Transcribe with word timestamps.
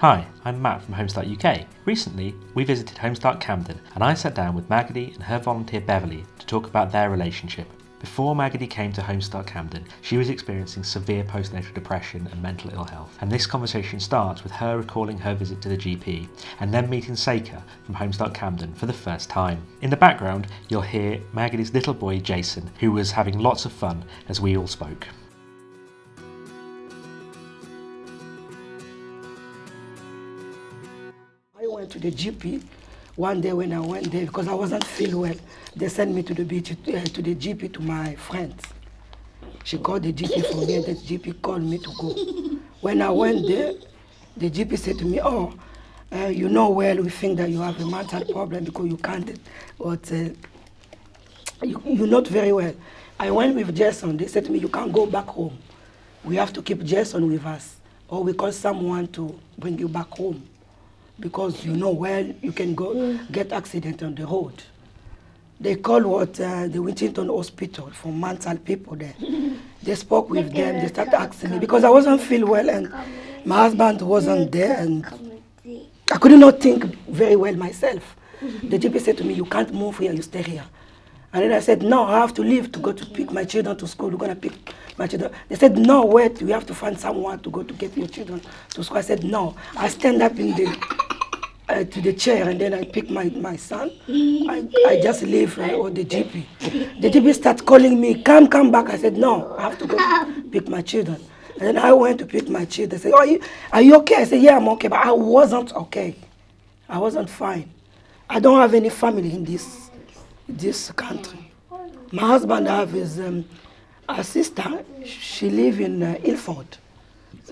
Hi, 0.00 0.26
I'm 0.44 0.60
Matt 0.60 0.82
from 0.82 0.92
Homestart 0.92 1.42
UK. 1.42 1.66
Recently, 1.86 2.34
we 2.52 2.64
visited 2.64 2.98
Homestart 2.98 3.40
Camden 3.40 3.80
and 3.94 4.04
I 4.04 4.12
sat 4.12 4.34
down 4.34 4.54
with 4.54 4.68
Maggie 4.68 5.12
and 5.14 5.22
her 5.22 5.38
volunteer 5.38 5.80
Beverly 5.80 6.22
to 6.38 6.44
talk 6.44 6.66
about 6.66 6.92
their 6.92 7.08
relationship. 7.08 7.66
Before 7.98 8.36
Maggie 8.36 8.66
came 8.66 8.92
to 8.92 9.00
Homestart 9.00 9.46
Camden, 9.46 9.86
she 10.02 10.18
was 10.18 10.28
experiencing 10.28 10.84
severe 10.84 11.24
postnatal 11.24 11.72
depression 11.72 12.28
and 12.30 12.42
mental 12.42 12.74
ill 12.74 12.84
health. 12.84 13.16
And 13.22 13.32
this 13.32 13.46
conversation 13.46 13.98
starts 13.98 14.42
with 14.42 14.52
her 14.52 14.76
recalling 14.76 15.16
her 15.16 15.34
visit 15.34 15.62
to 15.62 15.70
the 15.70 15.78
GP 15.78 16.28
and 16.60 16.74
then 16.74 16.90
meeting 16.90 17.14
Saiqa 17.14 17.62
from 17.86 17.94
Homestart 17.94 18.34
Camden 18.34 18.74
for 18.74 18.84
the 18.84 18.92
first 18.92 19.30
time. 19.30 19.62
In 19.80 19.88
the 19.88 19.96
background, 19.96 20.48
you'll 20.68 20.82
hear 20.82 21.22
Maggie's 21.32 21.72
little 21.72 21.94
boy 21.94 22.18
Jason, 22.18 22.70
who 22.80 22.92
was 22.92 23.12
having 23.12 23.38
lots 23.38 23.64
of 23.64 23.72
fun 23.72 24.04
as 24.28 24.42
we 24.42 24.58
all 24.58 24.66
spoke. 24.66 25.06
Went 31.76 31.90
to 31.90 31.98
the 31.98 32.10
GP 32.10 32.62
one 33.16 33.42
day 33.42 33.52
when 33.52 33.70
I 33.70 33.80
went 33.80 34.10
there 34.10 34.24
because 34.24 34.48
I 34.48 34.54
wasn't 34.54 34.82
feeling 34.82 35.18
well. 35.18 35.34
They 35.74 35.90
sent 35.90 36.14
me 36.14 36.22
to 36.22 36.32
the 36.32 36.42
beach, 36.42 36.72
uh, 36.72 36.74
to 37.04 37.20
the 37.20 37.34
GP 37.34 37.74
to 37.74 37.82
my 37.82 38.14
friends. 38.14 38.62
She 39.62 39.76
called 39.76 40.04
the 40.04 40.12
GP 40.14 40.46
for 40.46 40.66
me, 40.66 40.76
and 40.76 40.86
the 40.86 40.94
GP 40.94 41.42
called 41.42 41.62
me 41.64 41.76
to 41.76 41.90
go. 42.00 42.60
When 42.80 43.02
I 43.02 43.10
went 43.10 43.46
there, 43.46 43.74
the 44.38 44.48
GP 44.48 44.78
said 44.78 44.96
to 45.00 45.04
me, 45.04 45.20
"Oh, 45.22 45.52
uh, 46.10 46.28
you 46.28 46.48
know 46.48 46.70
well, 46.70 46.96
we 46.96 47.10
think 47.10 47.36
that 47.36 47.50
you 47.50 47.60
have 47.60 47.78
a 47.78 47.84
mental 47.84 48.24
problem 48.24 48.64
because 48.64 48.86
you 48.86 48.96
can't, 48.96 49.38
but 49.78 50.10
uh, 50.12 50.30
you, 51.62 51.82
you're 51.84 52.06
not 52.06 52.26
very 52.26 52.52
well." 52.52 52.74
I 53.20 53.30
went 53.30 53.54
with 53.54 53.76
Jason. 53.76 54.16
They 54.16 54.28
said 54.28 54.46
to 54.46 54.50
me, 54.50 54.60
"You 54.60 54.70
can't 54.70 54.94
go 54.94 55.04
back 55.04 55.26
home. 55.26 55.58
We 56.24 56.36
have 56.36 56.54
to 56.54 56.62
keep 56.62 56.82
Jason 56.84 57.30
with 57.30 57.44
us, 57.44 57.76
or 58.08 58.24
we 58.24 58.32
call 58.32 58.50
someone 58.52 59.08
to 59.08 59.38
bring 59.58 59.78
you 59.78 59.88
back 59.88 60.08
home." 60.08 60.42
Because 61.18 61.64
you 61.64 61.72
know 61.72 61.90
well 61.90 62.26
you 62.42 62.52
can 62.52 62.74
go 62.74 63.18
get 63.32 63.52
accident 63.52 64.02
on 64.02 64.14
the 64.14 64.26
road. 64.26 64.62
They 65.58 65.76
called 65.76 66.04
what 66.04 66.38
uh, 66.38 66.68
the 66.68 66.80
Whittington 66.82 67.28
Hospital 67.28 67.90
for 67.90 68.12
mental 68.12 68.58
people 68.58 68.94
there. 68.96 69.14
they 69.82 69.94
spoke 69.94 70.28
with 70.28 70.52
them. 70.52 70.80
They 70.80 70.88
started 70.88 71.14
asking 71.14 71.50
me 71.52 71.58
because 71.58 71.84
I 71.84 71.88
wasn't 71.88 72.20
feel 72.20 72.46
well 72.46 72.68
and 72.68 72.92
my 73.46 73.56
husband 73.56 74.02
wasn't 74.02 74.52
there 74.52 74.76
and 74.78 75.06
I 76.12 76.18
could 76.18 76.32
not 76.32 76.60
think 76.60 76.84
very 77.08 77.36
well 77.36 77.54
myself. 77.56 78.16
The 78.40 78.78
GP 78.78 79.00
said 79.00 79.16
to 79.18 79.24
me, 79.24 79.32
"You 79.34 79.46
can't 79.46 79.72
move 79.72 79.98
here. 79.98 80.12
You 80.12 80.22
stay 80.22 80.42
here." 80.42 80.64
And 81.32 81.42
then 81.42 81.52
I 81.52 81.60
said, 81.60 81.82
"No, 81.82 82.04
I 82.04 82.18
have 82.18 82.34
to 82.34 82.42
leave 82.42 82.70
to 82.72 82.78
go 82.78 82.92
to 82.92 83.06
pick 83.06 83.32
my 83.32 83.44
children 83.44 83.76
to 83.78 83.86
school. 83.88 84.10
We're 84.10 84.18
gonna 84.18 84.36
pick 84.36 84.52
my 84.98 85.06
children." 85.06 85.32
They 85.48 85.56
said, 85.56 85.78
"No, 85.78 86.04
wait. 86.04 86.42
We 86.42 86.50
have 86.52 86.66
to 86.66 86.74
find 86.74 86.98
someone 86.98 87.38
to 87.40 87.50
go 87.50 87.62
to 87.62 87.74
get 87.74 87.96
your 87.96 88.08
children 88.08 88.42
to 88.74 88.84
school." 88.84 88.98
I 88.98 89.00
said, 89.00 89.24
"No." 89.24 89.54
I 89.76 89.88
stand 89.88 90.20
up 90.22 90.38
in 90.38 90.54
the 90.54 90.66
uh, 91.68 91.84
to 91.84 92.00
the 92.00 92.12
chair 92.12 92.48
and 92.48 92.60
then 92.60 92.74
I 92.74 92.84
pick 92.84 93.10
my, 93.10 93.24
my 93.30 93.56
son. 93.56 93.90
I, 94.08 94.68
I 94.86 95.00
just 95.02 95.22
leave 95.22 95.58
uh, 95.58 95.66
the 95.90 96.04
GP. 96.04 97.00
The 97.00 97.10
GP 97.10 97.34
starts 97.34 97.62
calling 97.62 98.00
me, 98.00 98.22
come, 98.22 98.48
come 98.48 98.70
back. 98.70 98.88
I 98.90 98.98
said, 98.98 99.16
no, 99.16 99.54
I 99.56 99.62
have 99.62 99.78
to 99.78 99.86
go 99.86 100.42
pick 100.50 100.68
my 100.68 100.82
children. 100.82 101.22
And 101.58 101.62
then 101.62 101.78
I 101.78 101.92
went 101.92 102.18
to 102.20 102.26
pick 102.26 102.48
my 102.48 102.64
children. 102.64 102.90
They 103.00 103.10
said, 103.10 103.12
oh, 103.14 103.18
are 103.18 103.26
you, 103.26 103.40
are 103.72 103.82
you 103.82 103.96
okay? 103.96 104.16
I 104.16 104.24
said, 104.24 104.42
yeah, 104.42 104.56
I'm 104.56 104.68
okay. 104.70 104.88
But 104.88 105.04
I 105.04 105.12
wasn't 105.12 105.74
okay. 105.74 106.16
I 106.88 106.98
wasn't 106.98 107.28
fine. 107.30 107.70
I 108.28 108.40
don't 108.40 108.60
have 108.60 108.74
any 108.74 108.90
family 108.90 109.32
in 109.32 109.44
this, 109.44 109.90
this 110.48 110.92
country. 110.92 111.50
My 112.12 112.22
husband 112.22 112.68
have 112.68 112.92
his 112.92 113.18
um, 113.18 113.44
a 114.08 114.22
sister. 114.22 114.84
She 115.04 115.50
live 115.50 115.80
in 115.80 116.02
uh, 116.02 116.18
Ilford 116.22 116.78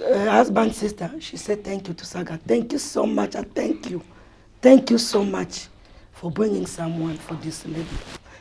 uh, 0.03 0.31
husband 0.31 0.75
sister 0.75 1.11
she 1.21 1.37
said 1.37 1.65
thank 1.65 1.89
you 1.89 1.95
to 1.95 2.05
Saiqa. 2.05 2.41
Thank 2.41 2.73
you 2.73 2.79
so 2.79 3.07
much. 3.07 3.37
I 3.37 3.43
thank 3.43 3.91
you. 3.91 4.03
Thank 4.61 4.91
you 4.91 4.99
so 4.99 5.25
much 5.25 5.69
for 6.13 6.31
bringing 6.31 6.67
someone 6.67 7.17
for 7.17 7.35
this 7.35 7.67
lady 7.67 7.87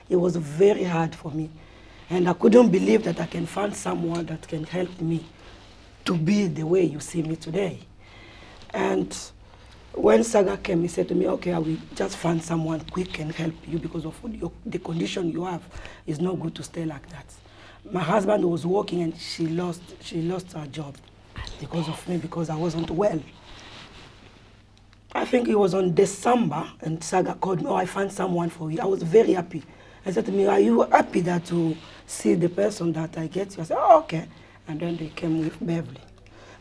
it 0.09 0.15
was 0.15 0.35
very 0.35 0.83
hard 0.83 1.15
for 1.15 1.31
me. 1.31 1.49
And 2.09 2.29
i 2.29 2.33
couldn't 2.33 2.69
believe 2.69 3.03
that 3.03 3.19
i 3.19 3.25
can 3.25 3.45
find 3.45 3.75
someone 3.75 4.25
that 4.27 4.47
can 4.47 4.63
help 4.63 4.99
me 5.01 5.25
to 6.05 6.15
be 6.15 6.47
the 6.47 6.63
way 6.63 6.83
you 6.83 6.99
see 6.99 7.23
me 7.23 7.35
today. 7.35 7.79
And 8.73 9.15
when 9.93 10.19
Saiqa 10.21 10.61
came 10.61 10.81
he 10.81 10.87
said 10.87 11.07
to 11.07 11.15
me 11.15 11.27
okay 11.27 11.53
i 11.53 11.59
will 11.59 11.77
just 11.95 12.17
find 12.17 12.41
someone 12.43 12.81
quick 12.81 13.19
and 13.19 13.31
help 13.31 13.53
you 13.67 13.77
because 13.79 14.05
of 14.05 14.19
your, 14.33 14.51
the 14.65 14.79
condition 14.79 15.31
you 15.31 15.45
have. 15.45 15.63
It's 16.05 16.19
not 16.19 16.39
good 16.39 16.55
to 16.55 16.63
stay 16.63 16.85
like 16.85 17.07
that. 17.09 17.25
My 17.91 18.01
husband 18.01 18.43
was 18.49 18.65
working 18.65 19.01
and 19.01 19.17
she 19.17 19.47
lost 19.47 19.81
she 20.01 20.21
lost 20.21 20.51
her 20.53 20.67
job 20.67 20.95
because 21.59 21.87
of 21.87 22.07
me 22.07 22.17
because 22.17 22.49
I 22.49 22.55
wasn't 22.55 22.89
well. 22.89 23.21
I 25.15 25.25
think 25.25 25.47
it 25.47 25.55
was 25.55 25.73
on 25.73 25.93
December 25.93 26.67
and 26.81 26.99
Saiqa 26.99 27.39
called 27.39 27.61
me, 27.61 27.67
oh, 27.67 27.75
I 27.75 27.85
found 27.85 28.11
someone 28.11 28.49
for 28.49 28.71
you. 28.71 28.79
I 28.81 28.85
was 28.85 29.03
very 29.03 29.33
happy. 29.33 29.63
I 30.05 30.11
said 30.11 30.25
to 30.25 30.31
me, 30.31 30.47
are 30.47 30.59
you 30.59 30.81
happy 30.81 31.21
that 31.21 31.45
to 31.45 31.77
see 32.07 32.33
the 32.33 32.49
person 32.49 32.91
that 32.93 33.17
I 33.17 33.27
get 33.27 33.55
you? 33.55 33.61
I 33.61 33.65
said, 33.65 33.77
oh, 33.79 33.99
okay. 33.99 34.27
And 34.67 34.79
then 34.79 34.97
they 34.97 35.09
came 35.09 35.39
with 35.39 35.57
Beverly. 35.65 36.01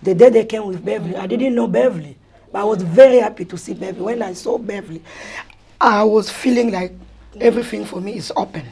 The 0.03 0.15
day 0.15 0.31
they 0.31 0.45
came 0.45 0.67
with 0.67 0.85
Beverly, 0.85 1.17
I 1.17 1.27
didn't 1.27 1.55
know 1.55 1.67
Beverly, 1.67 2.17
but 2.51 2.61
I 2.61 2.65
was 2.65 2.83
very 2.83 3.19
happy 3.19 3.45
to 3.47 3.57
see 3.57 3.75
Beverly. 3.75 4.05
When 4.05 4.23
I 4.23 4.35
saw 4.35 4.59
Beverly, 4.59 5.03
I 5.81 6.05
was 6.05 6.31
feeling 6.31 6.71
like 6.71 6.93
everything 7.41 7.85
for 7.85 8.01
me 8.01 8.17
is 8.17 8.33
open 8.37 8.67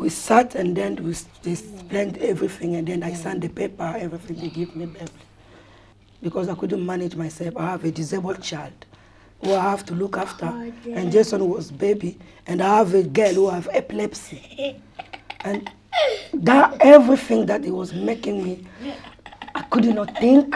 we 0.00 0.08
sat 0.08 0.54
and 0.54 0.74
then 0.74 0.96
we 0.96 1.14
they 1.42 1.52
explained 1.52 2.16
everything 2.18 2.74
and 2.76 2.88
then 2.88 3.02
I 3.02 3.12
signed 3.12 3.42
the 3.42 3.48
paper, 3.48 3.94
everything 3.98 4.36
they 4.40 4.48
give 4.48 4.74
me 4.74 4.86
back. 4.86 5.10
Because 6.22 6.48
I 6.48 6.54
couldn't 6.54 6.84
manage 6.84 7.14
myself. 7.16 7.54
I 7.56 7.70
have 7.72 7.84
a 7.84 7.90
disabled 7.90 8.42
child 8.42 8.72
who 9.42 9.52
I 9.54 9.60
have 9.62 9.84
to 9.86 9.94
look 9.94 10.16
after. 10.16 10.46
Oh, 10.46 10.72
and 10.90 11.12
Jason 11.12 11.46
was 11.48 11.70
baby 11.70 12.18
and 12.46 12.62
I 12.62 12.78
have 12.78 12.94
a 12.94 13.02
girl 13.02 13.34
who 13.34 13.50
have 13.50 13.68
epilepsy. 13.72 14.80
And 15.42 15.70
that 16.34 16.76
everything 16.82 17.46
that 17.46 17.64
he 17.64 17.70
was 17.70 17.94
making 17.94 18.44
me, 18.44 18.66
I 19.54 19.62
could 19.62 19.86
not 19.86 20.14
think. 20.18 20.54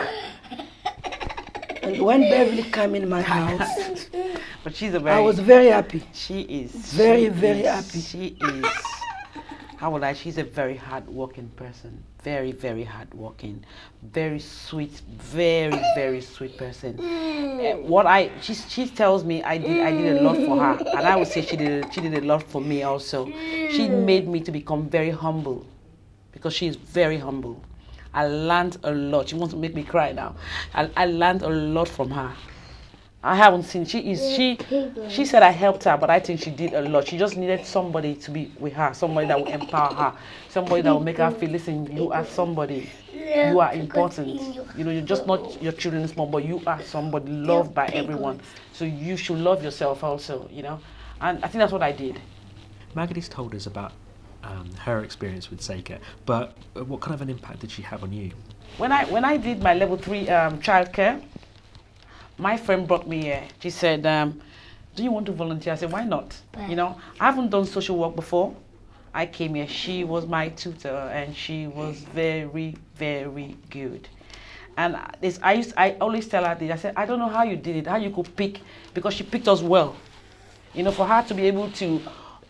And 1.82 2.03
when 2.03 2.21
Beverly 2.28 2.65
came 2.65 2.94
in 2.94 3.09
my 3.09 3.22
house, 3.22 4.11
but 4.65 4.76
she's 4.76 4.93
a 4.93 5.00
very, 5.00 5.16
I 5.16 5.21
was 5.21 5.38
very 5.38 5.69
happy. 5.69 6.03
She 6.12 6.43
is. 6.43 6.71
Very, 6.72 7.25
she 7.25 7.28
very 7.31 7.61
is, 7.61 7.66
happy. 7.66 8.00
She 8.00 8.37
is 8.43 8.94
how 9.77 9.91
would 9.91 10.03
I? 10.03 10.12
She's 10.12 10.39
a 10.39 10.45
very 10.45 10.77
hard-working 10.77 11.49
person. 11.57 12.03
Very, 12.23 12.53
very 12.53 12.85
hard-working. 12.85 13.65
Very 14.03 14.39
sweet. 14.39 14.93
Very, 15.19 15.79
very 15.95 16.21
sweet 16.21 16.57
person. 16.57 16.99
Uh, 17.01 17.77
what 17.87 18.07
I 18.07 18.31
she 18.41 18.55
she 18.55 18.89
tells 18.89 19.25
me 19.25 19.43
I 19.43 19.59
did 19.59 19.81
I 19.81 19.91
did 19.91 20.17
a 20.17 20.23
lot 20.23 20.37
for 20.37 20.57
her, 20.59 20.79
and 20.97 21.07
I 21.07 21.17
would 21.17 21.29
say 21.29 21.43
she 21.43 21.57
did 21.57 21.93
she 21.93 22.01
did 22.01 22.15
a 22.15 22.27
lot 22.27 22.43
for 22.43 22.61
me 22.61 22.83
also. 22.83 23.27
She 23.71 23.89
made 23.89 24.27
me 24.27 24.41
to 24.41 24.53
become 24.53 24.89
very 24.89 25.11
humble, 25.11 25.67
because 26.33 26.55
she 26.55 26.67
is 26.67 26.77
very 26.77 27.19
humble. 27.19 27.62
I 28.12 28.27
learned 28.29 28.79
a 28.85 28.93
lot. 28.93 29.29
She 29.29 29.35
wants 29.35 29.55
to 29.55 29.61
make 29.61 29.75
me 29.75 29.83
cry 29.83 30.12
now. 30.12 30.37
I, 30.73 30.89
I 30.97 31.06
learned 31.06 31.43
a 31.43 31.49
lot 31.49 31.89
from 31.89 32.11
her. 32.11 32.33
I 33.25 33.37
haven't 33.37 33.62
seen. 33.62 33.87
She 33.87 34.01
is 34.12 34.21
she. 34.37 34.59
She 35.09 35.25
said 35.25 35.43
I 35.43 35.49
helped 35.49 35.85
her, 35.85 35.97
but 35.97 36.11
I 36.11 36.21
think 36.21 36.41
she 36.41 36.51
did 36.51 36.75
a 36.75 36.83
lot. 36.83 37.09
She 37.09 37.17
just 37.17 37.39
needed 37.39 37.65
somebody 37.65 38.15
to 38.17 38.31
be 38.31 38.53
with 38.61 38.75
her, 38.75 38.93
somebody 38.93 39.27
that 39.29 39.41
will 39.41 39.49
empower 39.49 39.95
her, 39.95 40.12
somebody 40.51 40.83
that 40.83 40.93
will 40.93 41.01
make 41.01 41.17
her 41.17 41.31
feel. 41.31 41.49
Listen, 41.49 41.91
you 41.97 42.12
are 42.12 42.27
somebody. 42.27 42.91
You 43.15 43.61
are 43.61 43.73
important. 43.73 44.59
You 44.77 44.85
know, 44.85 44.91
you're 44.91 45.01
just 45.01 45.27
not 45.27 45.62
your 45.62 45.73
children's 45.73 46.15
mom, 46.15 46.31
but 46.31 46.45
you 46.45 46.61
are 46.67 46.83
somebody 46.83 47.33
loved 47.33 47.75
by 47.75 47.87
everyone. 47.87 48.41
So 48.75 48.85
you 48.85 49.17
should 49.17 49.39
love 49.39 49.65
yourself 49.65 50.05
also. 50.05 50.47
You 50.53 50.62
know, 50.62 50.81
and 51.23 51.43
I 51.43 51.49
think 51.49 51.61
that's 51.61 51.73
what 51.73 51.82
I 51.82 51.93
did. 51.93 52.20
Maggie's 52.94 53.31
told 53.31 53.55
us 53.55 53.65
about 53.65 53.93
um, 54.43 54.70
her 54.81 55.03
experience 55.03 55.49
with 55.50 55.61
Saiqa, 55.61 55.99
but 56.27 56.55
what 56.75 57.00
kind 57.00 57.15
of 57.15 57.23
an 57.23 57.31
impact 57.31 57.61
did 57.61 57.70
she 57.70 57.81
have 57.81 58.03
on 58.03 58.12
you? 58.12 58.32
When 58.77 58.93
I 58.93 59.06
when 59.06 59.25
I 59.25 59.38
did 59.38 59.62
my 59.62 59.73
level 59.73 59.97
three 59.97 60.29
um, 60.29 60.61
childcare 60.61 61.23
my 62.38 62.56
friend 62.56 62.86
brought 62.86 63.06
me 63.06 63.22
here. 63.22 63.44
She 63.60 63.70
said, 63.70 64.04
um, 64.06 64.40
do 64.94 65.02
you 65.02 65.10
want 65.10 65.26
to 65.26 65.32
volunteer? 65.32 65.72
I 65.72 65.76
said, 65.76 65.92
why 65.92 66.04
not? 66.04 66.36
You 66.69 66.76
know, 66.76 67.00
I 67.20 67.26
haven't 67.26 67.50
done 67.50 67.64
social 67.66 67.96
work 67.96 68.14
before. 68.14 68.54
I 69.12 69.26
came 69.26 69.54
here. 69.54 69.69
She 69.69 70.04
was 70.04 70.26
my 70.26 70.48
tutor 70.48 71.10
and 71.12 71.36
she 71.36 71.66
was 71.66 71.98
very, 71.98 72.76
very 72.96 73.56
good. 73.70 74.08
And 74.76 74.96
this, 75.20 75.38
I 75.42 75.54
used, 75.54 75.72
I 75.76 75.92
always 76.00 76.26
tell 76.26 76.44
her 76.44 76.54
this. 76.56 76.72
I 76.72 76.76
said, 76.76 76.94
I 76.96 77.06
don't 77.06 77.20
know 77.20 77.28
how 77.28 77.44
you 77.44 77.56
did 77.56 77.76
it, 77.76 77.86
how 77.86 77.96
you 77.96 78.10
could 78.10 78.34
pick, 78.34 78.60
because 78.92 79.14
she 79.14 79.22
picked 79.22 79.46
us 79.46 79.62
well. 79.62 79.94
You 80.72 80.82
know, 80.82 80.90
for 80.90 81.06
her 81.06 81.22
to 81.28 81.34
be 81.34 81.44
able 81.46 81.70
to 81.72 82.00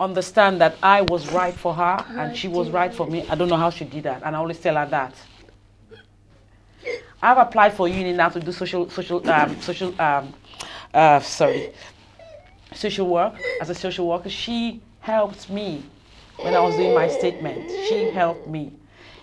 understand 0.00 0.60
that 0.62 0.76
I 0.82 1.02
was 1.02 1.30
right 1.32 1.54
for 1.54 1.74
her 1.74 2.04
and 2.08 2.34
she 2.36 2.48
was 2.48 2.70
right 2.70 2.92
for 2.92 3.06
me, 3.06 3.26
I 3.28 3.34
don't 3.34 3.48
know 3.48 3.56
how 3.56 3.70
she 3.70 3.84
did 3.84 4.04
that. 4.04 4.22
And 4.24 4.34
I 4.34 4.38
always 4.38 4.58
tell 4.58 4.76
her 4.76 4.86
that. 4.86 5.14
I've 7.24 7.38
applied 7.38 7.72
for 7.72 7.88
uni 7.88 8.12
now 8.12 8.28
to 8.28 8.38
do 8.38 8.52
social 8.52 8.90
social 8.90 9.30
um, 9.30 9.60
social 9.60 9.98
um, 10.00 10.34
uh, 10.92 11.20
sorry 11.20 11.72
social 12.74 13.08
work 13.08 13.34
as 13.60 13.70
a 13.70 13.74
social 13.74 14.06
worker. 14.06 14.28
She 14.28 14.82
helped 15.00 15.48
me 15.48 15.82
when 16.38 16.54
I 16.54 16.60
was 16.60 16.76
doing 16.76 16.94
my 16.94 17.08
statement. 17.08 17.70
She 17.88 18.10
helped 18.10 18.46
me. 18.46 18.72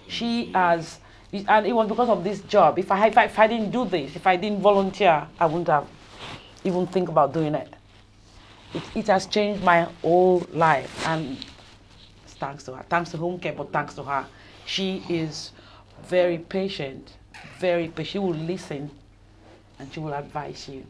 She 0.07 0.51
has 0.53 0.99
And 1.31 1.65
it 1.65 1.73
was 1.73 1.87
because 1.87 2.09
of 2.09 2.23
this 2.23 2.41
job. 2.41 2.77
If 2.77 2.91
I, 2.91 3.07
if 3.07 3.17
I 3.17 3.25
if 3.25 3.39
I 3.39 3.47
didn't 3.47 3.71
do 3.71 3.85
this, 3.85 4.15
if 4.15 4.27
I 4.27 4.35
didn't 4.35 4.61
volunteer, 4.61 5.27
I 5.39 5.45
wouldn't 5.45 5.67
have 5.67 5.87
even 6.63 6.87
think 6.87 7.07
about 7.07 7.33
doing 7.33 7.55
it. 7.55 7.69
It, 8.73 8.83
it 8.95 9.07
has 9.07 9.27
changed 9.27 9.63
my 9.63 9.87
whole 10.01 10.45
life, 10.51 11.07
and 11.07 11.37
thanks 12.27 12.63
to 12.65 12.73
her. 12.73 12.85
Thanks 12.89 13.11
to 13.11 13.17
home 13.17 13.39
care, 13.39 13.53
but 13.53 13.71
thanks 13.71 13.93
to 13.95 14.03
her. 14.03 14.25
She 14.65 15.03
is 15.07 15.51
very 16.03 16.37
patient, 16.37 17.13
very 17.59 17.87
patient. 17.87 18.07
She 18.07 18.19
will 18.19 18.33
listen, 18.33 18.89
and 19.79 19.93
she 19.93 19.99
will 19.99 20.13
advise 20.13 20.67
you. 20.67 20.85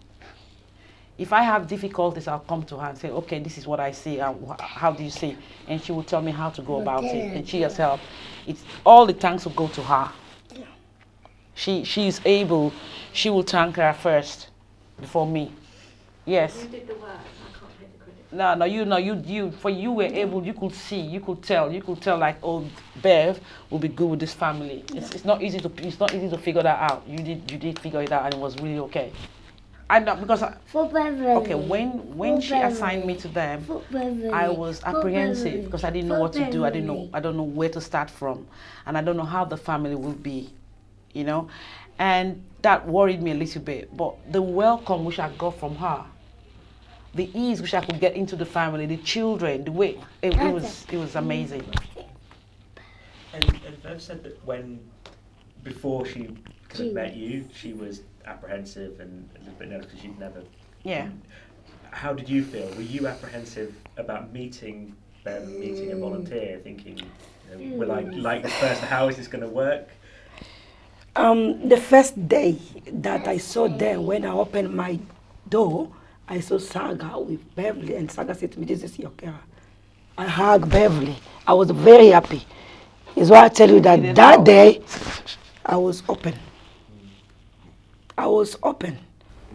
If 1.17 1.33
I 1.33 1.43
have 1.43 1.67
difficulties, 1.67 2.27
I'll 2.27 2.39
come 2.39 2.63
to 2.63 2.77
her 2.77 2.89
and 2.89 2.97
say, 2.97 3.09
okay, 3.09 3.39
this 3.39 3.57
is 3.57 3.67
what 3.67 3.79
I 3.79 3.91
see. 3.91 4.17
How, 4.17 4.35
how 4.59 4.91
do 4.91 5.03
you 5.03 5.09
see? 5.09 5.37
And 5.67 5.81
she 5.81 5.91
will 5.91 6.03
tell 6.03 6.21
me 6.21 6.31
how 6.31 6.49
to 6.49 6.61
go 6.61 6.81
about 6.81 7.03
it. 7.03 7.35
And 7.35 7.47
she 7.47 7.61
herself, 7.61 8.01
it's 8.47 8.63
all 8.85 9.05
the 9.05 9.13
thanks 9.13 9.45
will 9.45 9.51
go 9.51 9.67
to 9.67 9.83
her. 9.83 10.11
She 11.53 11.83
she 11.83 12.07
is 12.07 12.21
able. 12.25 12.73
She 13.13 13.29
will 13.29 13.43
thank 13.43 13.75
her 13.75 13.93
first, 13.93 14.49
before 14.99 15.27
me. 15.27 15.51
Yes. 16.25 16.63
You 16.63 16.69
did 16.69 16.87
the 16.87 16.93
work. 16.95 17.09
I 17.11 17.57
can't 17.59 17.79
take 17.79 17.91
the 17.93 18.03
credit. 18.03 18.25
No, 18.31 18.53
no, 18.55 18.65
you 18.65 18.85
know, 18.85 18.97
you, 18.97 19.21
you, 19.25 19.51
for 19.51 19.69
you 19.69 19.91
were 19.91 20.03
able, 20.03 20.43
you 20.45 20.53
could 20.53 20.73
see, 20.73 20.99
you 20.99 21.19
could 21.19 21.41
tell, 21.43 21.71
you 21.71 21.81
could 21.81 22.01
tell 22.01 22.17
like, 22.17 22.37
oh, 22.43 22.65
Bev 23.01 23.39
will 23.69 23.79
be 23.79 23.87
good 23.87 24.09
with 24.09 24.19
this 24.19 24.33
family. 24.33 24.83
It's, 24.93 25.11
it's 25.15 25.25
not 25.25 25.41
easy 25.41 25.59
to, 25.59 25.71
it's 25.77 25.99
not 25.99 26.13
easy 26.13 26.29
to 26.29 26.37
figure 26.37 26.63
that 26.63 26.91
out. 26.91 27.03
You 27.07 27.17
did, 27.17 27.51
you 27.51 27.57
did 27.57 27.79
figure 27.79 28.01
it 28.01 28.11
out, 28.11 28.25
and 28.25 28.33
it 28.35 28.39
was 28.39 28.55
really 28.59 28.79
okay. 28.79 29.11
I 29.89 29.99
know 29.99 30.15
because 30.15 30.41
I, 30.41 30.55
For 30.67 30.85
Beverly. 30.87 31.31
okay, 31.41 31.55
when 31.55 32.15
when 32.15 32.35
For 32.37 32.41
she 32.43 32.53
assigned 32.55 33.03
me 33.03 33.13
to 33.17 33.27
them, 33.27 33.65
I 34.31 34.47
was 34.47 34.81
apprehensive 34.85 35.43
Beverly. 35.43 35.65
because 35.65 35.83
I 35.83 35.89
didn't 35.89 36.07
know 36.07 36.15
For 36.15 36.21
what 36.21 36.33
to 36.33 36.49
do. 36.49 36.63
I 36.63 36.69
didn't 36.69 36.87
know, 36.87 37.09
I 37.13 37.19
don't 37.19 37.35
know 37.35 37.43
where 37.43 37.67
to 37.67 37.81
start 37.81 38.09
from, 38.09 38.47
and 38.85 38.97
I 38.97 39.01
don't 39.01 39.17
know 39.17 39.25
how 39.25 39.43
the 39.43 39.57
family 39.57 39.95
will 39.95 40.13
be, 40.13 40.49
you 41.11 41.25
know, 41.25 41.49
and 42.01 42.43
that 42.63 42.87
worried 42.87 43.21
me 43.21 43.29
a 43.29 43.35
little 43.35 43.61
bit. 43.61 43.95
But 43.95 44.15
the 44.31 44.41
welcome 44.41 45.05
which 45.05 45.19
I 45.19 45.29
got 45.37 45.59
from 45.59 45.75
her, 45.75 46.03
the 47.13 47.29
ease 47.37 47.61
which 47.61 47.75
I 47.75 47.85
could 47.85 47.99
get 47.99 48.15
into 48.15 48.35
the 48.35 48.45
family, 48.45 48.87
the 48.87 48.97
children, 48.97 49.63
the 49.63 49.71
way 49.71 49.99
it, 50.23 50.33
it 50.33 50.51
was, 50.51 50.83
it 50.91 50.97
was 50.97 51.15
amazing. 51.15 51.63
And, 53.33 53.43
and 53.67 53.83
Bev 53.83 54.01
said 54.01 54.23
that 54.23 54.43
when, 54.45 54.79
before 55.63 56.07
she 56.07 56.35
kind 56.69 56.89
of 56.89 56.93
met 56.93 57.15
you, 57.15 57.47
she 57.53 57.73
was 57.73 58.01
apprehensive 58.25 58.99
and 58.99 59.29
a 59.35 59.39
little 59.39 59.53
bit 59.53 59.69
nervous 59.69 59.85
because 59.85 60.01
she'd 60.01 60.19
never. 60.19 60.41
Yeah. 60.81 61.09
How 61.91 62.13
did 62.13 62.27
you 62.27 62.43
feel? 62.43 62.67
Were 62.69 62.81
you 62.81 63.05
apprehensive 63.05 63.75
about 63.97 64.33
meeting 64.33 64.95
Bev, 65.23 65.47
meeting 65.47 65.91
a 65.91 65.95
volunteer, 65.97 66.59
thinking, 66.63 66.97
you 66.97 67.69
know, 67.69 67.75
will 67.75 67.91
I 67.91 68.03
mm. 68.05 68.23
like 68.23 68.41
this 68.41 68.57
person? 68.57 68.87
How 68.87 69.07
is 69.07 69.17
this 69.17 69.27
going 69.27 69.43
to 69.43 69.49
work? 69.49 69.87
Um, 71.21 71.69
the 71.69 71.77
first 71.77 72.27
day 72.27 72.57
that 72.91 73.27
I 73.27 73.37
saw 73.37 73.67
them, 73.67 74.07
when 74.07 74.25
I 74.25 74.31
opened 74.31 74.73
my 74.73 74.97
door, 75.47 75.91
I 76.27 76.39
saw 76.39 76.55
Saiqa 76.55 77.23
with 77.23 77.55
Beverly, 77.55 77.95
and 77.95 78.09
Saiqa 78.09 78.35
said 78.35 78.51
to 78.53 78.59
me, 78.59 78.65
This 78.65 78.81
is 78.81 78.97
your 78.97 79.11
carer. 79.11 79.35
I 80.17 80.25
hugged 80.25 80.71
Beverly. 80.71 81.15
I 81.45 81.53
was 81.53 81.69
very 81.69 82.07
happy. 82.07 82.43
Is 83.15 83.29
why 83.29 83.45
I 83.45 83.49
tell 83.49 83.69
you 83.69 83.79
that 83.81 84.15
that 84.15 84.39
know. 84.39 84.45
day 84.45 84.81
I 85.63 85.75
was 85.75 86.01
open. 86.09 86.33
I 88.17 88.25
was 88.25 88.57
open. 88.63 88.97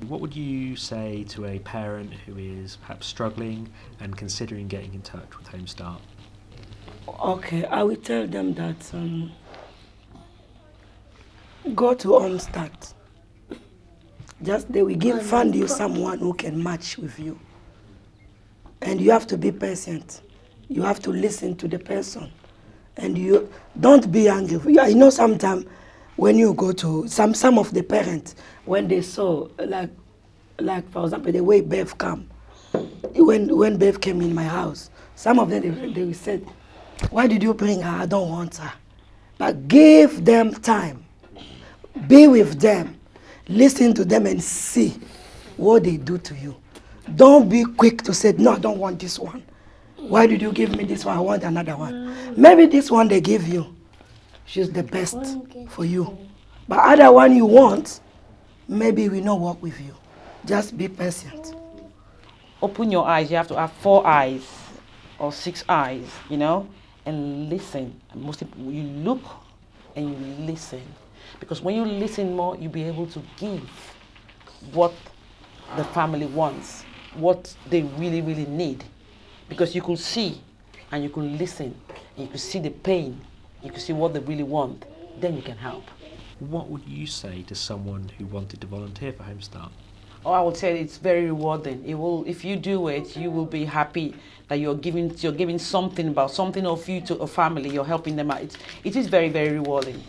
What 0.07 0.21
would 0.21 0.37
you 0.37 0.77
say 0.77 1.25
to 1.31 1.47
a 1.47 1.59
parent 1.59 2.13
who 2.27 2.37
is 2.39 2.77
perhaps 2.77 3.09
struggling 3.09 3.71
and 3.99 4.17
considering 4.17 4.69
getting 4.69 4.95
in 4.95 5.03
touch 5.03 5.37
with 5.37 5.49
Home 5.49 5.67
Start? 5.67 6.01
Okay, 7.09 7.65
I 7.65 7.83
will 7.83 7.97
tell 7.97 8.25
them 8.29 8.55
that 8.55 8.95
um, 8.95 9.33
go 11.75 11.95
to 11.95 12.09
Onstart. 12.09 12.95
Just 14.43 14.71
they 14.73 14.83
will 14.83 14.95
give 14.97 15.23
fund 15.23 15.55
you 15.55 15.67
someone 15.67 16.19
who 16.19 16.35
can 16.35 16.63
match 16.63 16.99
with 16.99 17.19
you. 17.19 17.39
And 18.83 19.01
you 19.01 19.11
have 19.11 19.27
to 19.29 19.39
be 19.39 19.51
patient. 19.51 20.21
You 20.69 20.83
have 20.83 21.01
to 21.01 21.11
listen 21.11 21.57
to 21.57 21.69
the 21.69 21.79
person. 21.79 22.31
And 22.99 23.17
you 23.17 23.51
don't 23.81 24.11
be 24.13 24.29
angry. 24.29 24.75
You 24.75 24.95
know 24.95 25.11
sometimes 25.11 25.67
when 26.17 26.37
you 26.37 26.55
go 26.55 26.73
to 26.73 27.07
some 27.09 27.35
some 27.35 27.59
of 27.59 27.73
the 27.73 27.83
parents 27.83 28.35
when 28.65 28.89
they 28.89 29.03
saw 29.03 29.47
like 29.59 29.91
like 30.59 30.91
for 30.91 31.05
example 31.05 31.31
the 31.31 31.43
way 31.43 31.61
Bev 31.61 31.99
come 31.99 32.29
when 33.15 33.57
when 33.57 33.77
Bev 33.79 34.01
came 34.01 34.21
in 34.21 34.35
my 34.35 34.45
house, 34.45 34.91
some 35.15 35.39
of 35.39 35.51
them 35.51 35.63
they, 35.63 35.93
they 35.93 36.13
said, 36.13 36.47
"Why 37.11 37.27
did 37.27 37.43
you 37.43 37.55
bring 37.55 37.81
her? 37.83 38.03
I 38.03 38.07
don't 38.07 38.29
want 38.29 38.57
her." 38.57 38.73
But 39.39 39.69
give 39.69 40.25
them 40.25 40.53
time, 40.55 41.06
be 42.07 42.29
with 42.29 42.61
them, 42.61 42.99
listen 43.49 43.95
to 43.95 44.05
them, 44.05 44.27
and 44.27 44.43
see 44.43 44.95
what 45.57 45.85
they 45.85 45.97
do 45.97 46.19
to 46.19 46.35
you. 46.35 46.57
Don't 47.15 47.49
be 47.49 47.65
quick 47.65 48.03
to 48.03 48.13
say, 48.15 48.35
"No, 48.37 48.53
I 48.53 48.59
don't 48.59 48.79
want 48.79 48.99
this 48.99 49.19
one." 49.19 49.43
Why 49.97 50.27
did 50.27 50.41
you 50.41 50.53
give 50.53 50.77
me 50.77 50.85
this 50.85 51.05
one? 51.05 51.17
I 51.17 51.21
want 51.21 51.43
another 51.43 51.77
one. 51.77 52.15
Maybe 52.37 52.67
this 52.67 52.91
one 52.91 53.09
they 53.09 53.21
give 53.21 53.49
you, 53.49 53.75
she's 54.45 54.71
the 54.71 54.83
best 54.83 55.17
for 55.69 55.85
you. 55.85 56.17
But 56.69 56.79
other 56.79 57.11
one 57.13 57.35
you 57.35 57.45
want, 57.47 58.01
maybe 58.69 59.09
we 59.09 59.21
not 59.21 59.41
work 59.41 59.63
with 59.63 59.81
you. 59.81 59.95
Just 60.45 60.77
be 60.77 60.89
patient. 60.89 61.55
Open 62.63 62.91
your 62.91 63.07
eyes. 63.07 63.31
You 63.31 63.37
have 63.37 63.49
to 63.49 63.57
have 63.57 63.73
four 63.73 64.07
eyes 64.07 64.47
or 65.19 65.33
six 65.33 65.65
eyes, 65.69 66.07
you 66.29 66.37
know, 66.37 66.69
and 67.05 67.49
listen. 67.49 68.01
Most 68.15 68.43
you 68.57 68.83
look 68.83 69.23
and 69.97 70.11
you 70.11 70.47
listen, 70.47 70.83
because 71.41 71.63
when 71.63 71.75
you 71.75 71.85
listen 71.85 72.35
more, 72.35 72.57
you'll 72.57 72.73
be 72.73 72.85
able 72.85 73.07
to 73.07 73.23
give 73.37 73.69
what 74.73 74.93
the 75.77 75.85
family 75.85 76.27
wants, 76.27 76.85
what 77.15 77.55
they 77.69 77.83
really, 77.83 78.23
really 78.23 78.47
need, 78.47 78.85
because 79.49 79.75
you 79.75 79.83
could 79.83 79.99
see 79.99 80.41
and 80.93 81.03
you 81.03 81.11
could 81.11 81.25
listen, 81.25 81.75
and 82.17 82.27
you 82.27 82.29
could 82.29 82.41
see 82.41 82.59
the 82.59 82.71
pain, 82.71 83.21
you 83.63 83.71
could 83.71 83.83
see 83.83 83.93
what 83.93 84.15
they 84.15 84.21
really 84.21 84.45
want. 84.45 84.85
Then 85.21 85.35
you 85.37 85.43
can 85.43 85.57
help. 85.57 85.85
What 86.39 86.69
would 86.69 86.87
you 86.87 87.07
say 87.07 87.43
to 87.43 87.55
someone 87.55 88.11
who 88.19 88.27
wanted 88.27 88.61
to 88.61 88.67
volunteer 88.67 89.13
for 89.13 89.23
Home 89.25 89.41
Start? 89.41 89.73
Oh, 90.25 90.33
I 90.33 90.43
would 90.43 90.57
say 90.57 90.79
it's 90.81 90.99
very 90.99 91.25
rewarding. 91.27 91.85
It 91.87 91.95
will, 91.95 92.25
if 92.27 92.45
you 92.45 92.57
do 92.57 92.89
it, 92.89 93.17
you 93.17 93.31
will 93.31 93.47
be 93.47 93.65
happy 93.65 94.15
that 94.49 94.57
you're 94.57 94.75
giving, 94.75 95.17
you're 95.19 95.33
giving 95.33 95.59
something 95.59 96.09
about 96.09 96.31
something 96.31 96.67
of 96.67 96.89
you 96.89 97.01
to 97.03 97.17
a 97.19 97.27
family. 97.27 97.71
You're 97.71 97.85
helping 97.85 98.17
them 98.17 98.31
out. 98.31 98.57
It 98.85 98.97
is 98.97 99.07
very, 99.07 99.29
very 99.29 99.53
rewarding. 99.53 100.03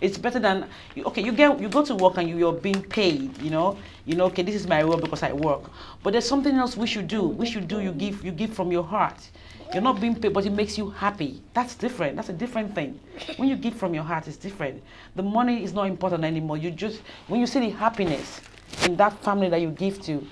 It's 0.00 0.18
better 0.18 0.38
than 0.38 0.68
okay. 0.98 1.22
You 1.22 1.32
get, 1.32 1.60
you 1.60 1.68
go 1.68 1.84
to 1.84 1.94
work 1.94 2.16
and 2.16 2.28
you, 2.28 2.36
you're 2.36 2.52
being 2.52 2.82
paid. 2.82 3.40
You 3.42 3.50
know, 3.50 3.78
you 4.06 4.14
know. 4.16 4.26
Okay, 4.26 4.42
this 4.42 4.54
is 4.54 4.66
my 4.66 4.80
reward 4.80 5.02
because 5.02 5.22
I 5.22 5.32
work. 5.32 5.70
But 6.02 6.12
there's 6.12 6.28
something 6.28 6.54
else 6.54 6.76
we 6.76 6.86
should 6.86 7.08
do. 7.08 7.22
We 7.22 7.46
should 7.46 7.68
do. 7.68 7.80
You 7.80 7.92
give, 7.92 8.24
you 8.24 8.32
give 8.32 8.52
from 8.52 8.72
your 8.72 8.84
heart. 8.84 9.30
You're 9.72 9.82
not 9.82 10.00
being 10.00 10.16
paid, 10.16 10.32
but 10.32 10.44
it 10.46 10.50
makes 10.50 10.76
you 10.76 10.90
happy. 10.90 11.40
That's 11.54 11.76
different. 11.76 12.16
That's 12.16 12.28
a 12.28 12.32
different 12.32 12.74
thing. 12.74 12.98
When 13.36 13.48
you 13.48 13.54
give 13.56 13.74
from 13.74 13.94
your 13.94 14.02
heart, 14.02 14.26
it's 14.26 14.36
different. 14.36 14.82
The 15.14 15.22
money 15.22 15.62
is 15.62 15.72
not 15.72 15.86
important 15.86 16.24
anymore. 16.24 16.56
You 16.56 16.72
just 16.72 17.02
when 17.28 17.38
you 17.38 17.46
see 17.46 17.60
the 17.60 17.70
happiness 17.70 18.40
in 18.84 18.96
that 18.96 19.22
family 19.22 19.48
that 19.48 19.60
you 19.60 19.70
give 19.70 20.02
to, 20.02 20.26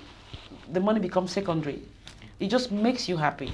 the 0.73 0.81
money 0.81 0.99
becomes 0.99 1.31
secondary. 1.31 1.83
It 2.41 2.49
just 2.49 2.73
makes 2.73 3.09
you 3.09 3.17
happy. 3.17 3.53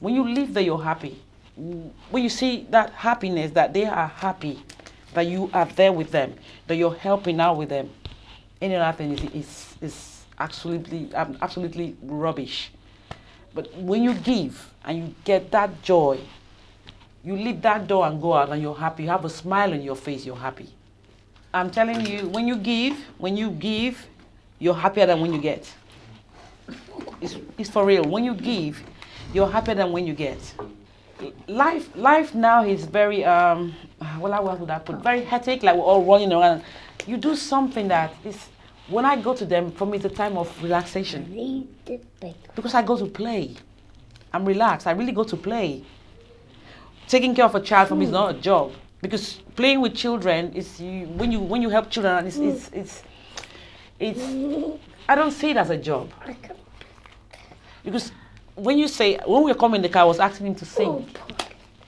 When 0.00 0.14
you 0.14 0.26
live 0.26 0.54
there, 0.54 0.62
you're 0.62 0.82
happy. 0.82 1.20
When 1.56 2.22
you 2.22 2.28
see 2.28 2.66
that 2.70 2.92
happiness, 2.92 3.50
that 3.52 3.72
they 3.72 3.84
are 3.86 4.08
happy, 4.08 4.62
that 5.16 5.26
you 5.26 5.48
are 5.54 5.64
there 5.64 5.94
with 5.94 6.10
them, 6.10 6.34
that 6.66 6.76
you're 6.76 6.94
helping 6.94 7.40
out 7.40 7.56
with 7.56 7.70
them, 7.70 7.88
any 8.60 8.76
other 8.76 8.94
thing 8.94 9.12
is, 9.12 9.24
is, 9.34 9.76
is 9.80 10.24
absolutely, 10.38 11.12
um, 11.14 11.38
absolutely 11.40 11.96
rubbish. 12.02 12.70
But 13.54 13.74
when 13.78 14.04
you 14.04 14.12
give 14.12 14.70
and 14.84 14.98
you 14.98 15.14
get 15.24 15.50
that 15.52 15.82
joy, 15.82 16.20
you 17.24 17.34
leave 17.34 17.62
that 17.62 17.86
door 17.88 18.06
and 18.06 18.20
go 18.20 18.34
out 18.34 18.50
and 18.50 18.60
you're 18.60 18.74
happy. 18.74 19.04
You 19.04 19.08
have 19.08 19.24
a 19.24 19.30
smile 19.30 19.72
on 19.72 19.80
your 19.80 19.96
face, 19.96 20.26
you're 20.26 20.36
happy. 20.36 20.68
I'm 21.54 21.70
telling 21.70 22.04
you, 22.04 22.28
when 22.28 22.46
you 22.46 22.56
give, 22.56 22.98
when 23.16 23.38
you 23.38 23.50
give, 23.52 24.06
you're 24.58 24.74
happier 24.74 25.06
than 25.06 25.22
when 25.22 25.32
you 25.32 25.40
get. 25.40 25.72
It's, 27.22 27.36
it's 27.56 27.70
for 27.70 27.86
real. 27.86 28.04
When 28.04 28.22
you 28.22 28.34
give, 28.34 28.82
you're 29.32 29.48
happier 29.48 29.76
than 29.76 29.92
when 29.92 30.06
you 30.06 30.12
get. 30.12 30.38
Life, 31.48 31.96
life 31.96 32.34
now 32.34 32.64
is 32.64 32.84
very, 32.84 33.24
um, 33.24 33.74
well, 34.20 34.32
how 34.32 34.54
would 34.54 34.70
I 34.70 34.78
put? 34.78 35.02
Very 35.02 35.24
hectic. 35.24 35.62
Like 35.62 35.76
we're 35.76 35.82
all 35.82 36.04
running 36.04 36.32
around. 36.32 36.62
You 37.06 37.16
do 37.16 37.34
something 37.34 37.88
that 37.88 38.12
is. 38.24 38.48
When 38.88 39.04
I 39.04 39.16
go 39.16 39.34
to 39.34 39.44
them, 39.44 39.72
for 39.72 39.84
me, 39.86 39.96
it's 39.96 40.04
a 40.04 40.08
time 40.10 40.36
of 40.36 40.62
relaxation 40.62 41.26
Read 41.32 41.66
the 41.86 41.98
paper. 42.20 42.52
because 42.54 42.72
I 42.74 42.82
go 42.82 42.96
to 42.96 43.06
play. 43.06 43.54
I'm 44.32 44.44
relaxed. 44.44 44.86
I 44.86 44.92
really 44.92 45.12
go 45.12 45.24
to 45.24 45.36
play. 45.36 45.82
Taking 47.08 47.34
care 47.34 47.46
of 47.46 47.54
a 47.54 47.60
child 47.60 47.88
for 47.88 47.94
me 47.96 48.04
is 48.04 48.12
not 48.12 48.36
a 48.36 48.38
job 48.38 48.72
because 49.00 49.40
playing 49.56 49.80
with 49.80 49.94
children 49.94 50.52
is 50.52 50.80
you, 50.80 51.06
when 51.08 51.32
you 51.32 51.40
when 51.40 51.62
you 51.62 51.70
help 51.70 51.90
children. 51.90 52.26
It's 52.26 52.36
it's 52.36 52.70
it's, 52.72 53.02
it's 53.98 54.78
I 55.08 55.14
don't 55.14 55.30
see 55.32 55.50
it 55.50 55.56
as 55.56 55.70
a 55.70 55.76
job 55.76 56.10
because 57.84 58.12
when 58.56 58.78
you 58.78 58.88
say 58.88 59.18
when 59.26 59.44
we 59.44 59.52
were 59.52 59.58
coming 59.58 59.76
in 59.76 59.82
the 59.82 59.88
car, 59.88 60.02
I 60.02 60.06
was 60.06 60.18
asking 60.18 60.48
him 60.48 60.54
to 60.56 60.64
sing. 60.64 61.06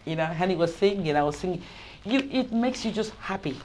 You 0.05 0.17
know, 0.17 0.25
and 0.25 0.51
he 0.51 0.57
was 0.57 0.75
singing. 0.75 1.17
I 1.17 1.23
was 1.23 1.37
singing. 1.37 1.63
You, 2.05 2.21
it 2.31 2.53
makes 2.53 2.85
you 2.85 2.93
just 2.93 3.11
happy. 3.17 3.57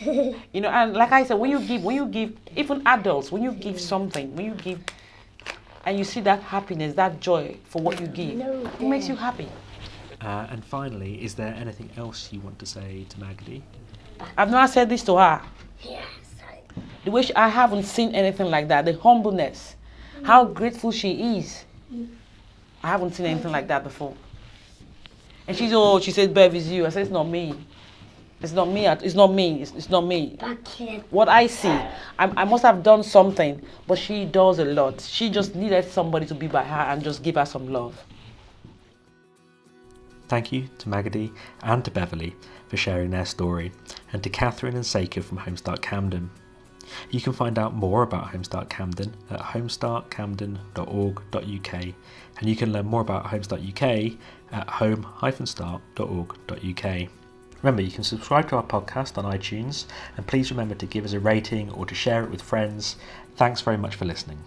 you 0.00 0.60
know, 0.60 0.68
and 0.68 0.94
like 0.94 1.12
I 1.12 1.24
said, 1.24 1.34
when 1.34 1.50
you 1.50 1.60
give, 1.60 1.82
when 1.82 1.96
you 1.96 2.06
give, 2.06 2.32
even 2.56 2.82
adults, 2.86 3.30
when 3.30 3.42
you 3.42 3.52
give 3.52 3.80
something, 3.80 4.34
when 4.34 4.46
you 4.46 4.54
give, 4.54 4.80
and 5.84 5.98
you 5.98 6.04
see 6.04 6.20
that 6.20 6.40
happiness, 6.42 6.94
that 6.94 7.20
joy 7.20 7.56
for 7.64 7.82
what 7.82 8.00
you 8.00 8.06
give, 8.06 8.40
it 8.40 8.80
makes 8.80 9.08
you 9.08 9.16
happy. 9.16 9.48
Uh, 10.20 10.46
and 10.50 10.64
finally, 10.64 11.22
is 11.22 11.34
there 11.34 11.54
anything 11.54 11.90
else 11.96 12.32
you 12.32 12.40
want 12.40 12.58
to 12.58 12.66
say 12.66 13.06
to 13.08 13.16
Magadi? 13.18 13.62
I've 14.36 14.50
never 14.50 14.66
said 14.66 14.88
this 14.88 15.04
to 15.04 15.16
her. 15.16 15.42
Yes. 15.84 16.04
The 17.04 17.10
way 17.10 17.22
she, 17.22 17.34
I 17.34 17.48
haven't 17.48 17.84
seen 17.84 18.14
anything 18.14 18.50
like 18.50 18.68
that. 18.68 18.84
The 18.84 18.98
humbleness, 18.98 19.76
how 20.22 20.44
grateful 20.44 20.92
she 20.92 21.38
is. 21.38 21.64
I 22.82 22.88
haven't 22.88 23.14
seen 23.14 23.26
anything 23.26 23.52
like 23.52 23.68
that 23.68 23.82
before. 23.82 24.14
And 25.46 25.56
she's 25.56 25.72
oh, 25.72 25.98
she 26.00 26.10
says, 26.10 26.28
"Bev, 26.28 26.54
is 26.54 26.70
you." 26.70 26.86
I 26.86 26.90
said, 26.90 27.02
"It's 27.02 27.10
not 27.10 27.24
me. 27.24 27.54
It's 28.40 28.52
not 28.52 28.68
me. 28.68 28.86
It's 28.86 29.14
not 29.14 29.32
me. 29.32 29.62
It's, 29.62 29.72
it's 29.72 29.88
not 29.88 30.02
me." 30.04 30.38
What 31.10 31.28
I 31.28 31.46
see, 31.46 31.68
I, 31.68 31.90
I 32.18 32.44
must 32.44 32.62
have 32.62 32.82
done 32.82 33.02
something, 33.02 33.60
but 33.86 33.98
she 33.98 34.26
does 34.26 34.58
a 34.58 34.64
lot. 34.64 35.00
She 35.00 35.30
just 35.30 35.54
needed 35.54 35.84
somebody 35.86 36.26
to 36.26 36.34
be 36.34 36.46
by 36.46 36.62
her 36.62 36.92
and 36.92 37.02
just 37.02 37.22
give 37.22 37.36
her 37.36 37.46
some 37.46 37.72
love. 37.72 37.98
Thank 40.28 40.52
you 40.52 40.68
to 40.78 40.88
Magadi 40.88 41.34
and 41.62 41.82
to 41.86 41.90
Beverly 41.90 42.36
for 42.68 42.76
sharing 42.76 43.10
their 43.10 43.24
story, 43.24 43.72
and 44.12 44.22
to 44.22 44.28
Catherine 44.28 44.74
and 44.74 44.84
Saiqa 44.84 45.24
from 45.24 45.38
Homestart 45.38 45.80
Camden. 45.80 46.30
You 47.10 47.20
can 47.20 47.32
find 47.32 47.58
out 47.58 47.74
more 47.74 48.02
about 48.02 48.32
Homestart 48.32 48.68
Camden 48.68 49.14
at 49.30 49.40
homestartcamden.org.uk, 49.40 51.74
and 51.74 52.48
you 52.48 52.56
can 52.56 52.72
learn 52.72 52.86
more 52.86 53.00
about 53.00 53.24
Homestart 53.24 53.68
UK 53.68 54.16
at 54.52 54.68
home-start.org.uk. 54.68 57.08
Remember, 57.62 57.82
you 57.82 57.90
can 57.90 58.04
subscribe 58.04 58.48
to 58.50 58.56
our 58.56 58.62
podcast 58.62 59.18
on 59.18 59.24
iTunes, 59.24 59.86
and 60.16 60.26
please 60.26 60.50
remember 60.50 60.74
to 60.76 60.86
give 60.86 61.04
us 61.04 61.12
a 61.12 61.20
rating 61.20 61.70
or 61.72 61.84
to 61.86 61.94
share 61.94 62.22
it 62.22 62.30
with 62.30 62.40
friends. 62.40 62.96
Thanks 63.36 63.60
very 63.60 63.76
much 63.76 63.96
for 63.96 64.04
listening. 64.04 64.38